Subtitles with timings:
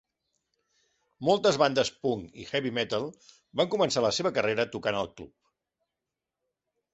[1.27, 3.05] Moltes bandes punk i heavy metal
[3.61, 5.35] van començar la seva carrera tocant al club.